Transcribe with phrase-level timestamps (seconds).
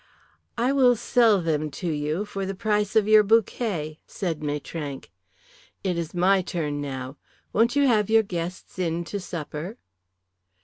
[0.57, 5.11] "I will sell them to you for the price of your bouquet," said Maitrank.
[5.83, 7.17] "It is my turn now.
[7.53, 9.77] Won't you have your guests in to supper?"